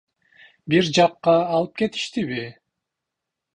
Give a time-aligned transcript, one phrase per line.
[0.73, 2.43] Бир жакка алып кетишеби?